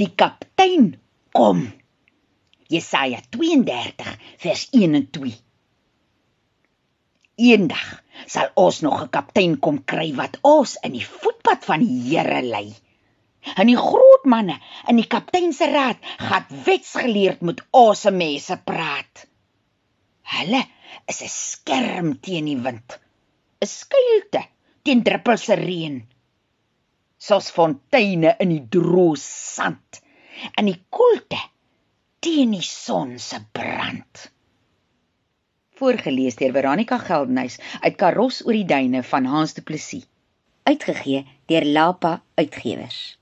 [0.00, 0.94] Die kaptein
[1.36, 1.66] kom.
[2.72, 5.32] Jesaja 32 vers 1 en 2.
[7.40, 7.88] Eendag
[8.34, 12.40] sal ons nog 'n kaptein kom kry wat ons in die voetpad van die Here
[12.46, 12.68] lei.
[13.56, 14.56] En die groot manne
[14.88, 19.26] in die kaptein se raad gaan wetsgeleerd met ons mense praat.
[20.36, 20.62] Hulle
[21.12, 22.98] is 'n skerm teen die wind,
[23.60, 24.42] 'n skuilte
[24.82, 26.00] teen druppels se reën.
[27.20, 30.00] Soos fonteine in die droë sand
[30.56, 31.40] en die koelte
[32.24, 34.30] teen die son se brand.
[35.80, 40.08] Voorgeles deur Veronica Geldenhuys uit Karos oor die duine van Hans Du Plessis.
[40.64, 43.19] Uitgegee deur Lapa Uitgewers.